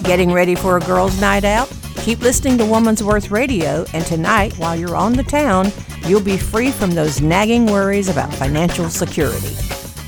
[0.02, 1.72] Getting ready for a girls' night out?
[1.98, 5.72] Keep listening to Woman's Worth Radio, and tonight, while you're on the town,
[6.08, 9.56] you'll be free from those nagging worries about financial security.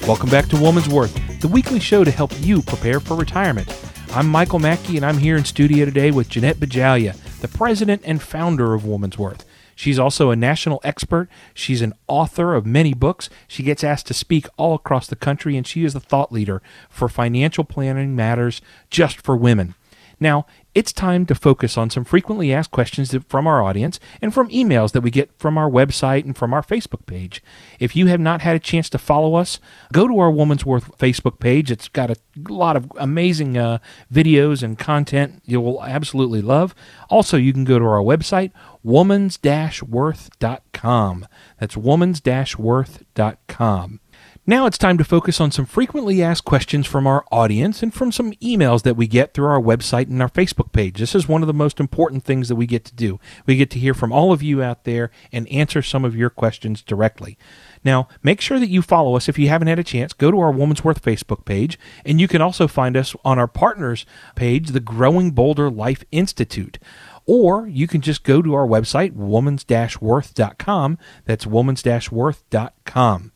[0.07, 3.71] Welcome back to Woman's Worth, the weekly show to help you prepare for retirement.
[4.13, 8.19] I'm Michael Mackey, and I'm here in studio today with Jeanette Bajalia, the president and
[8.19, 9.45] founder of Woman's Worth.
[9.75, 11.29] She's also a national expert.
[11.53, 13.29] She's an author of many books.
[13.47, 16.63] She gets asked to speak all across the country, and she is the thought leader
[16.89, 18.59] for financial planning matters
[18.89, 19.75] just for women.
[20.21, 24.47] Now, it's time to focus on some frequently asked questions from our audience and from
[24.49, 27.41] emails that we get from our website and from our Facebook page.
[27.79, 29.59] If you have not had a chance to follow us,
[29.91, 31.71] go to our Woman's Worth Facebook page.
[31.71, 33.79] It's got a lot of amazing uh,
[34.13, 36.75] videos and content you will absolutely love.
[37.09, 38.51] Also, you can go to our website,
[38.85, 41.27] womans-worth.com.
[41.59, 44.00] That's womans-worth.com.
[44.47, 48.11] Now it's time to focus on some frequently asked questions from our audience and from
[48.11, 50.97] some emails that we get through our website and our Facebook page.
[50.99, 53.19] This is one of the most important things that we get to do.
[53.45, 56.31] We get to hear from all of you out there and answer some of your
[56.31, 57.37] questions directly.
[57.83, 60.11] Now, make sure that you follow us if you haven't had a chance.
[60.11, 63.47] Go to our Woman's Worth Facebook page, and you can also find us on our
[63.47, 66.79] partners page, the Growing Bolder Life Institute
[67.27, 70.97] or you can just go to our website, womans-worth.com.
[71.25, 73.30] That's womans-worth.com.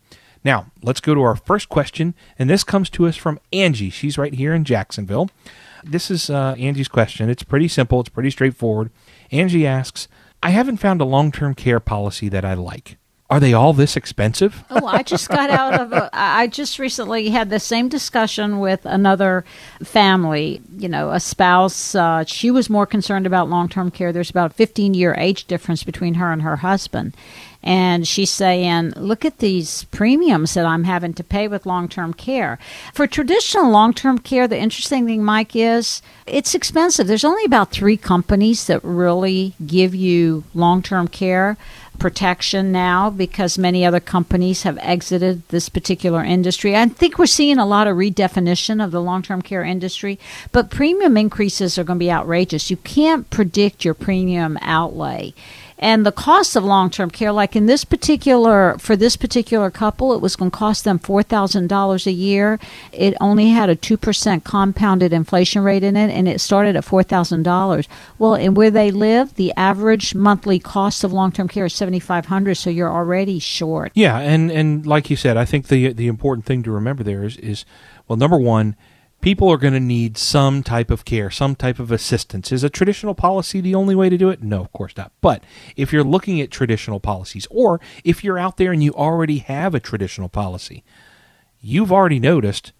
[0.45, 3.89] Now, let's go to our first question, and this comes to us from Angie.
[3.89, 5.31] She's right here in Jacksonville.
[5.83, 7.31] This is uh, Angie's question.
[7.31, 8.91] It's pretty simple, it's pretty straightforward.
[9.31, 10.07] Angie asks
[10.43, 12.97] I haven't found a long term care policy that I like.
[13.27, 14.63] Are they all this expensive?
[14.69, 16.09] oh, I just got out of a.
[16.13, 19.43] I just recently had the same discussion with another
[19.83, 20.61] family.
[20.77, 21.95] You know, a spouse.
[21.95, 24.13] Uh, she was more concerned about long term care.
[24.13, 27.15] There's about a 15 year age difference between her and her husband
[27.65, 32.13] and she's saying, Look at these premiums that I'm having to pay with long term
[32.13, 32.59] care.
[32.93, 37.07] For traditional long term care, the interesting thing, Mike, is it's expensive.
[37.07, 41.57] There's only about three companies that really give you long term care
[41.99, 46.75] protection now because many other companies have exited this particular industry.
[46.75, 50.19] I think we're seeing a lot of redefinition of the long term care industry,
[50.51, 52.69] but premium increases are going to be outrageous.
[52.69, 55.33] You can't predict your premium outlay
[55.77, 60.21] and the cost of long-term care like in this particular for this particular couple it
[60.21, 62.59] was going to cost them $4000 a year.
[62.91, 67.87] It only had a 2% compounded inflation rate in it and it started at $4000
[68.17, 72.69] well and where they live the average monthly cost of long-term care is 7500 so
[72.69, 73.91] you're already short.
[73.93, 77.23] Yeah and and like you said i think the the important thing to remember there
[77.23, 77.65] is is
[78.07, 78.75] well number one
[79.25, 82.51] people are going to need some type of care, some type of assistance.
[82.51, 84.43] Is a traditional policy the only way to do it?
[84.43, 85.11] No, of course not.
[85.19, 85.43] But
[85.75, 89.73] if you're looking at traditional policies, or if you're out there and you already have
[89.73, 90.83] a traditional policy,
[91.59, 92.71] you've already noticed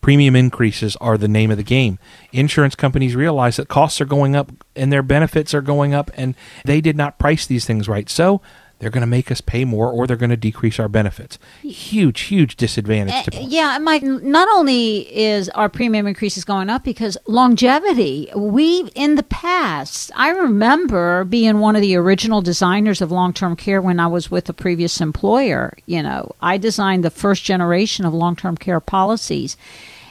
[0.00, 1.98] premium increases are the name of the game.
[2.32, 6.34] Insurance companies realize that costs are going up and their benefits are going up, and
[6.64, 8.08] they did not price these things right.
[8.08, 8.40] So
[8.80, 11.38] they're going to make us pay more or they're going to decrease our benefits.
[11.62, 14.02] Huge, huge disadvantage to Uh, yeah, Mike.
[14.02, 18.30] Not only is our premium increases going up because longevity.
[18.34, 23.82] We in the past, I remember being one of the original designers of long-term care
[23.82, 25.76] when I was with a previous employer.
[25.86, 29.56] You know, I designed the first generation of long-term care policies.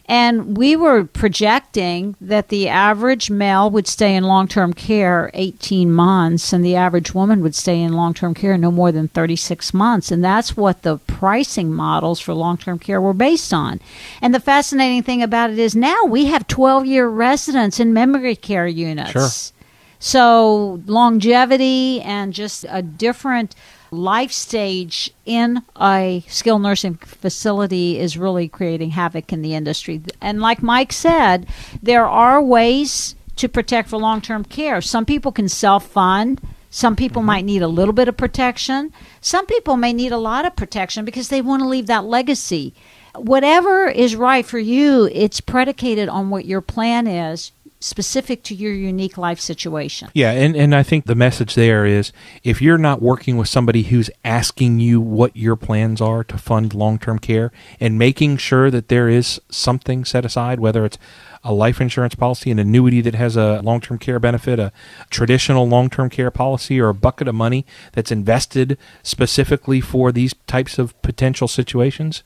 [0.09, 5.91] And we were projecting that the average male would stay in long term care 18
[5.91, 9.71] months, and the average woman would stay in long term care no more than 36
[9.71, 10.09] months.
[10.09, 13.79] And that's what the pricing models for long term care were based on.
[14.19, 18.35] And the fascinating thing about it is now we have 12 year residents in memory
[18.35, 19.11] care units.
[19.11, 19.55] Sure.
[19.99, 23.53] So longevity and just a different
[23.91, 30.01] life stage in a skilled nursing facility is really creating havoc in the industry.
[30.21, 31.47] And like Mike said,
[31.81, 34.81] there are ways to protect for long term care.
[34.81, 36.41] Some people can self fund.
[36.69, 37.27] Some people mm-hmm.
[37.27, 38.93] might need a little bit of protection.
[39.21, 42.73] Some people may need a lot of protection because they want to leave that legacy.
[43.15, 48.73] Whatever is right for you, it's predicated on what your plan is specific to your
[48.73, 50.09] unique life situation.
[50.13, 52.11] Yeah, and, and I think the message there is
[52.43, 56.73] if you're not working with somebody who's asking you what your plans are to fund
[56.73, 60.97] long term care and making sure that there is something set aside, whether it's
[61.43, 64.73] a life insurance policy, an annuity that has a long term care benefit, a
[65.09, 70.35] traditional long term care policy, or a bucket of money that's invested specifically for these
[70.47, 72.23] types of potential situations,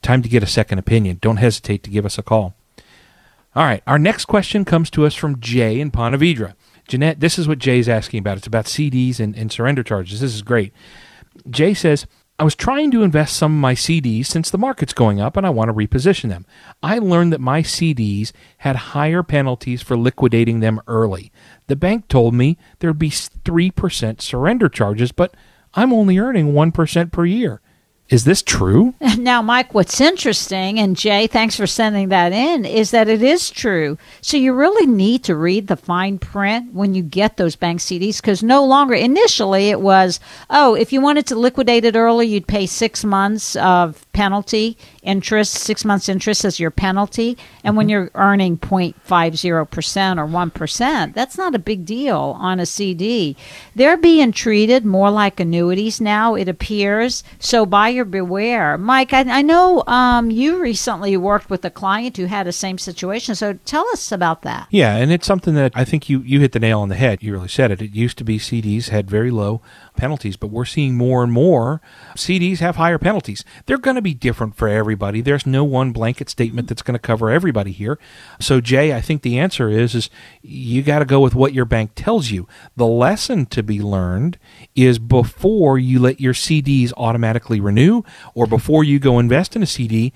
[0.00, 1.18] time to get a second opinion.
[1.20, 2.54] Don't hesitate to give us a call.
[3.56, 6.52] All right, our next question comes to us from Jay in Ponte Vedra.
[6.88, 8.36] Jeanette, this is what Jay's asking about.
[8.36, 10.20] It's about CDs and, and surrender charges.
[10.20, 10.74] This is great.
[11.48, 12.06] Jay says,
[12.38, 15.46] I was trying to invest some of my CDs since the market's going up and
[15.46, 16.44] I want to reposition them.
[16.82, 21.32] I learned that my CDs had higher penalties for liquidating them early.
[21.66, 25.34] The bank told me there'd be 3% surrender charges, but
[25.72, 27.62] I'm only earning 1% per year.
[28.08, 28.94] Is this true?
[29.18, 33.50] Now, Mike, what's interesting, and Jay, thanks for sending that in, is that it is
[33.50, 33.98] true.
[34.20, 38.20] So you really need to read the fine print when you get those bank CDs
[38.20, 42.46] because no longer, initially, it was, oh, if you wanted to liquidate it early, you'd
[42.46, 47.38] pay six months of penalty interest, six months interest as your penalty.
[47.64, 53.36] And when you're earning 0.50% or 1%, that's not a big deal on a CD.
[53.74, 57.24] They're being treated more like annuities now, it appears.
[57.38, 58.76] So buyer beware.
[58.76, 62.78] Mike, I, I know um, you recently worked with a client who had the same
[62.78, 63.34] situation.
[63.34, 64.66] So tell us about that.
[64.70, 67.22] Yeah, and it's something that I think you, you hit the nail on the head.
[67.22, 67.80] You really said it.
[67.80, 69.60] It used to be CDs had very low
[69.96, 71.80] penalties, but we're seeing more and more
[72.14, 73.44] CDs have higher penalties.
[73.66, 75.20] They're going to be different for everybody.
[75.20, 77.98] There's no one blanket statement that's going to cover everybody here.
[78.40, 80.10] So Jay, I think the answer is is
[80.42, 82.46] you got to go with what your bank tells you.
[82.76, 84.38] The lesson to be learned
[84.74, 88.02] is before you let your CDs automatically renew
[88.34, 90.12] or before you go invest in a CD,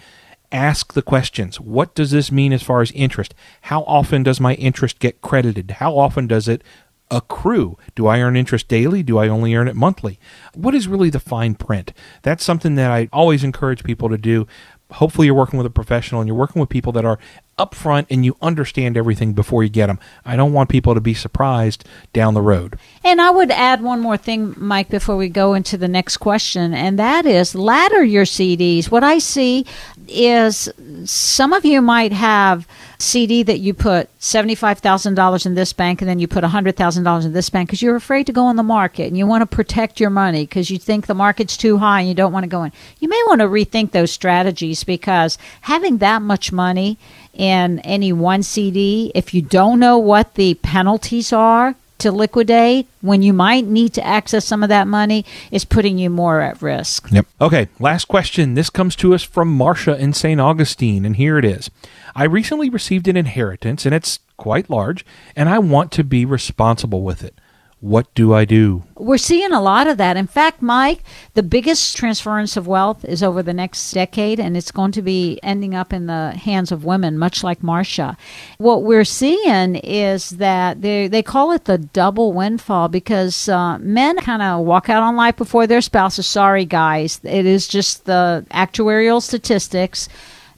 [0.53, 1.61] ask the questions.
[1.61, 3.35] What does this mean as far as interest?
[3.62, 5.72] How often does my interest get credited?
[5.72, 6.62] How often does it
[7.11, 7.77] accrue?
[7.95, 9.03] Do I earn interest daily?
[9.03, 10.19] Do I only earn it monthly?
[10.55, 11.93] What is really the fine print?
[12.23, 14.47] That's something that I always encourage people to do.
[14.93, 17.19] Hopefully, you're working with a professional and you're working with people that are
[17.61, 19.99] upfront and you understand everything before you get them.
[20.25, 22.79] I don't want people to be surprised down the road.
[23.05, 26.75] And I would add one more thing, Mike, before we go into the next question,
[26.75, 28.91] and that is ladder your CDs.
[28.91, 29.67] What I see
[30.09, 30.69] is
[31.05, 32.67] some of you might have
[32.99, 37.51] CD that you put $75,000 in this bank and then you put $100,000 in this
[37.51, 40.11] bank because you're afraid to go on the market and you want to protect your
[40.11, 42.73] money because you think the market's too high and you don't want to go in.
[42.99, 46.99] You may want to rethink those strategies because having that much money
[47.41, 53.22] in any one CD, if you don't know what the penalties are to liquidate when
[53.22, 57.11] you might need to access some of that money, is putting you more at risk.
[57.11, 57.26] Yep.
[57.41, 58.55] Okay, last question.
[58.55, 60.38] This comes to us from Marcia in St.
[60.38, 61.70] Augustine, and here it is.
[62.14, 67.03] I recently received an inheritance, and it's quite large, and I want to be responsible
[67.03, 67.34] with it.
[67.81, 68.83] What do I do?
[68.95, 70.18] We're seeing a lot of that.
[70.18, 71.03] In fact, Mike,
[71.33, 75.41] the biggest transference of wealth is over the next decade, and it's going to be
[75.43, 78.18] ending up in the hands of women, much like Marcia.
[78.59, 84.18] What we're seeing is that they, they call it the double windfall because uh, men
[84.18, 86.26] kind of walk out on life before their spouses.
[86.26, 87.18] Sorry, guys.
[87.24, 90.09] It is just the actuarial statistics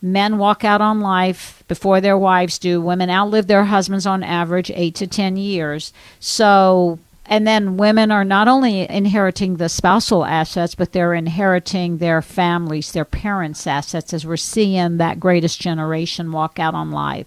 [0.04, 2.80] Men walk out on life before their wives do.
[2.80, 5.92] Women outlive their husbands on average 8 to 10 years.
[6.18, 12.20] So and then women are not only inheriting the spousal assets, but they're inheriting their
[12.20, 17.26] families, their parents' assets, as we're seeing that greatest generation walk out on life.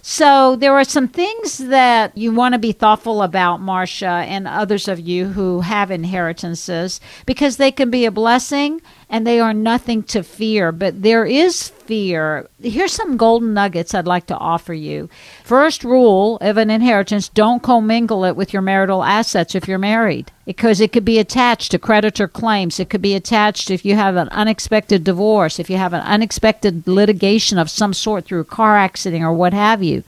[0.00, 4.86] So there are some things that you want to be thoughtful about, Marcia, and others
[4.88, 8.82] of you who have inheritances, because they can be a blessing
[9.14, 10.72] and they are nothing to fear.
[10.72, 12.48] But there is fear.
[12.60, 15.08] Here's some golden nuggets I'd like to offer you.
[15.44, 20.32] First rule of an inheritance don't commingle it with your marital assets if you're married,
[20.44, 22.80] because it could be attached to creditor claims.
[22.80, 26.88] It could be attached if you have an unexpected divorce, if you have an unexpected
[26.88, 30.02] litigation of some sort through a car accident or what have you.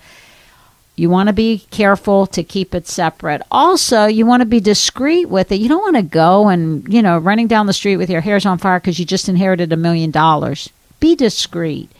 [0.97, 3.42] You want to be careful to keep it separate.
[3.51, 5.61] Also, you want to be discreet with it.
[5.61, 8.47] You don't want to go and, you know, running down the street with your hair's
[8.47, 10.70] on fire because you just inherited a million dollars.
[10.99, 11.90] Be discreet.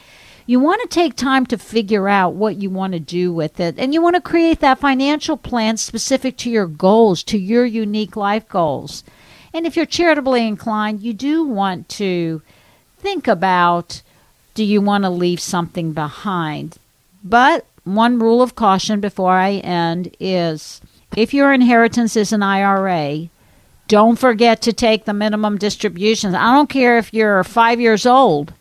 [0.47, 3.74] You want to take time to figure out what you want to do with it.
[3.78, 8.16] And you want to create that financial plan specific to your goals, to your unique
[8.16, 9.05] life goals.
[9.53, 12.40] And if you're charitably inclined, you do want to
[12.99, 14.03] think about
[14.55, 16.78] do you want to leave something behind?
[17.22, 20.80] But one rule of caution before I end is
[21.16, 23.28] if your inheritance is an IRA,
[23.89, 26.34] don't forget to take the minimum distributions.
[26.34, 28.53] I don't care if you're five years old,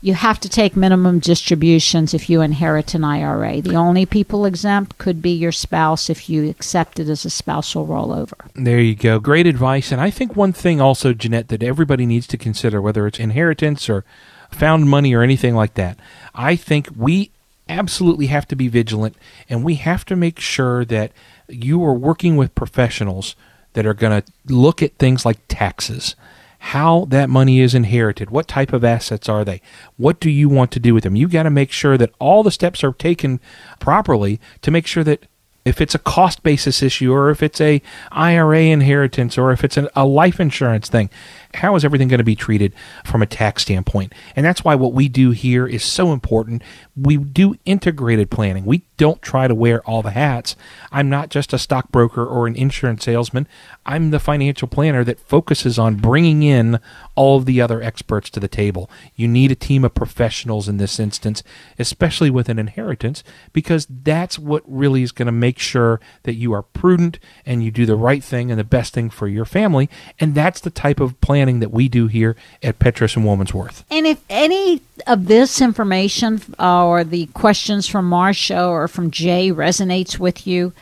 [0.00, 3.60] you have to take minimum distributions if you inherit an IRA.
[3.60, 7.86] The only people exempt could be your spouse if you accept it as a spousal
[7.86, 8.34] rollover.
[8.54, 9.20] There you go.
[9.20, 9.92] Great advice.
[9.92, 13.88] And I think one thing also, Jeanette, that everybody needs to consider, whether it's inheritance
[13.88, 14.04] or
[14.50, 15.98] found money or anything like that,
[16.34, 17.30] I think we
[17.68, 19.16] absolutely have to be vigilant
[19.48, 21.12] and we have to make sure that
[21.48, 23.36] you are working with professionals
[23.74, 26.14] that are going to look at things like taxes
[26.60, 29.60] how that money is inherited what type of assets are they
[29.96, 31.16] what do you want to do with them?
[31.16, 33.40] You got to make sure that all the steps are taken
[33.78, 35.26] properly to make sure that
[35.64, 39.76] if it's a cost basis issue or if it's a IRA inheritance or if it's
[39.76, 41.10] an, a life insurance thing
[41.54, 42.72] how is everything going to be treated
[43.04, 44.12] from a tax standpoint?
[44.36, 46.62] And that's why what we do here is so important.
[46.96, 48.64] We do integrated planning.
[48.64, 50.56] We don't try to wear all the hats.
[50.90, 53.46] I'm not just a stockbroker or an insurance salesman.
[53.86, 56.80] I'm the financial planner that focuses on bringing in
[57.14, 58.90] all of the other experts to the table.
[59.14, 61.42] You need a team of professionals in this instance,
[61.78, 63.22] especially with an inheritance,
[63.52, 67.70] because that's what really is going to make sure that you are prudent and you
[67.70, 69.88] do the right thing and the best thing for your family.
[70.18, 72.34] And that's the type of plan planning that we do here
[72.64, 73.84] at Petros and Woman's Worth.
[73.92, 80.18] And if any of this information or the questions from Marcia or from Jay resonates
[80.18, 80.72] with you,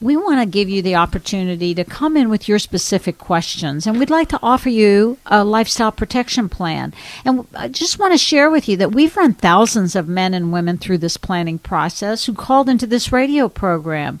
[0.00, 3.86] we want to give you the opportunity to come in with your specific questions.
[3.86, 6.94] And we'd like to offer you a lifestyle protection plan.
[7.26, 10.50] And I just want to share with you that we've run thousands of men and
[10.50, 14.18] women through this planning process who called into this radio program.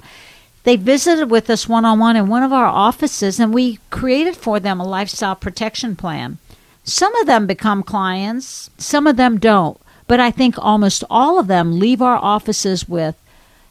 [0.64, 4.36] They visited with us one on one in one of our offices, and we created
[4.36, 6.38] for them a lifestyle protection plan.
[6.84, 11.46] Some of them become clients, some of them don't, but I think almost all of
[11.46, 13.14] them leave our offices with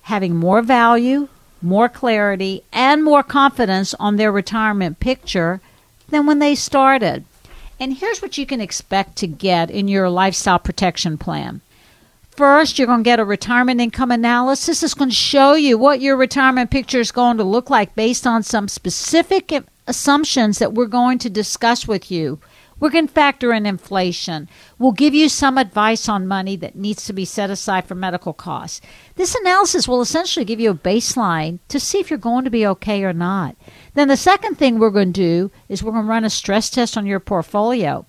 [0.04, 1.28] having more value,
[1.62, 5.60] more clarity, and more confidence on their retirement picture
[6.10, 7.26] than when they started.
[7.80, 11.62] And here's what you can expect to get in your lifestyle protection plan
[12.38, 14.84] First, you're going to get a retirement income analysis.
[14.84, 18.28] It's going to show you what your retirement picture is going to look like based
[18.28, 19.52] on some specific
[19.88, 22.40] assumptions that we're going to discuss with you.
[22.80, 24.48] We're going to factor in inflation.
[24.78, 28.34] We'll give you some advice on money that needs to be set aside for medical
[28.34, 28.82] costs.
[29.16, 32.68] This analysis will essentially give you a baseline to see if you're going to be
[32.68, 33.56] okay or not.
[33.96, 36.70] Then the second thing we're going to do is we're going to run a stress
[36.70, 38.06] test on your portfolio.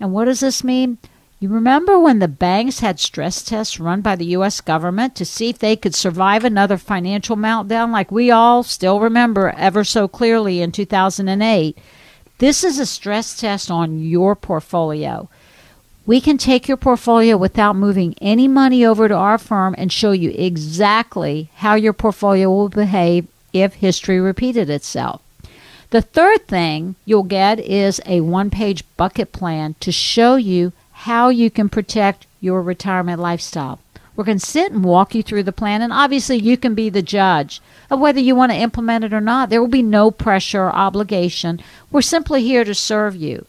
[0.00, 0.96] And what does this mean?
[1.42, 4.60] You remember when the banks had stress tests run by the U.S.
[4.60, 9.48] government to see if they could survive another financial meltdown, like we all still remember
[9.56, 11.78] ever so clearly in 2008?
[12.36, 15.30] This is a stress test on your portfolio.
[16.04, 20.12] We can take your portfolio without moving any money over to our firm and show
[20.12, 25.22] you exactly how your portfolio will behave if history repeated itself.
[25.88, 30.72] The third thing you'll get is a one page bucket plan to show you
[31.04, 33.78] how you can protect your retirement lifestyle.
[34.14, 36.90] We're going to sit and walk you through the plan, and obviously, you can be
[36.90, 39.48] the judge of whether you want to implement it or not.
[39.48, 41.60] There will be no pressure or obligation.
[41.90, 43.46] We're simply here to serve you.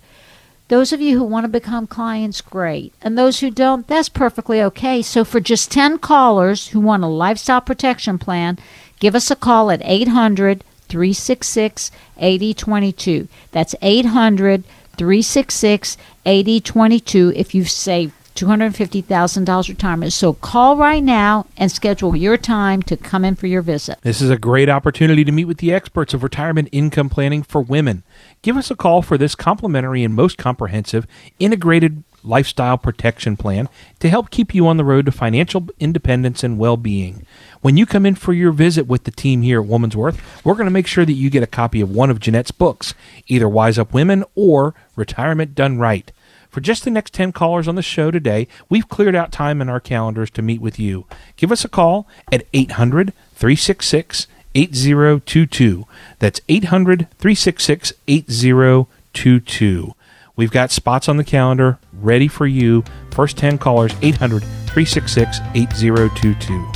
[0.70, 2.94] Those of you who want to become clients, great.
[3.02, 5.02] And those who don't, that's perfectly okay.
[5.02, 8.58] So, for just 10 callers who want a lifestyle protection plan,
[9.02, 13.28] give us a call at 800 366 8022.
[13.52, 14.64] That's 800
[14.98, 20.14] 366 8022 if you've saved $250,000 retirement.
[20.14, 24.00] So call right now and schedule your time to come in for your visit.
[24.02, 27.62] This is a great opportunity to meet with the experts of retirement income planning for
[27.62, 28.04] women.
[28.42, 31.06] Give us a call for this complimentary and most comprehensive
[31.40, 33.70] integrated lifestyle protection plan
[34.00, 37.26] to help keep you on the road to financial independence and well being.
[37.62, 40.56] When you come in for your visit with the team here at Woman's Worth, we're
[40.56, 42.94] going to make sure that you get a copy of one of Jeanette's books,
[43.28, 46.12] either Wise Up Women or Retirement Done Right.
[46.50, 49.70] For just the next 10 callers on the show today, we've cleared out time in
[49.70, 51.06] our calendars to meet with you.
[51.38, 55.86] Give us a call at 800 366 8022.
[56.20, 59.96] That's 800 366 8022.
[60.36, 62.84] We've got spots on the calendar ready for you.
[63.12, 66.72] First 10 callers, 800 366 8022.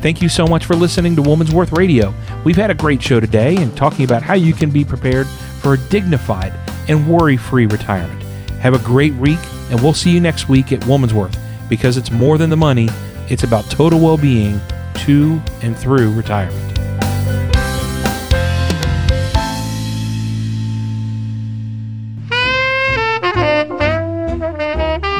[0.00, 2.14] Thank you so much for listening to Woman's Worth Radio.
[2.44, 5.74] We've had a great show today and talking about how you can be prepared for
[5.74, 6.54] a dignified
[6.88, 8.22] and worry free retirement.
[8.60, 9.38] Have a great week,
[9.70, 12.88] and we'll see you next week at Woman's Worth because it's more than the money,
[13.28, 14.60] it's about total well being
[15.04, 16.69] to and through retirement.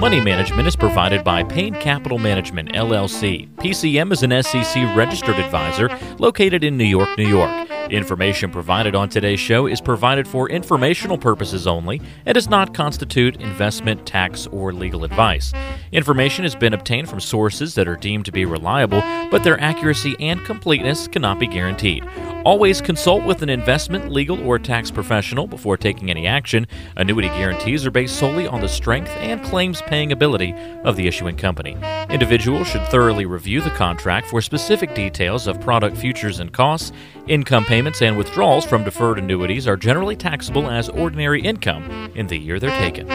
[0.01, 3.51] Money management is provided by Payne Capital Management, LLC.
[3.57, 7.70] PCM is an SEC registered advisor located in New York, New York.
[7.89, 13.41] Information provided on today's show is provided for informational purposes only and does not constitute
[13.41, 15.53] investment, tax, or legal advice.
[15.93, 19.01] Information has been obtained from sources that are deemed to be reliable,
[19.31, 22.05] but their accuracy and completeness cannot be guaranteed.
[22.45, 26.66] Always consult with an investment, legal, or tax professional before taking any action.
[26.97, 30.55] Annuity guarantees are based solely on the strength and claims paying ability
[30.85, 31.76] of the issuing company.
[32.09, 36.93] Individuals should thoroughly review the contract for specific details of product features and costs.
[37.31, 42.37] Income payments and withdrawals from deferred annuities are generally taxable as ordinary income in the
[42.37, 43.07] year they're taken.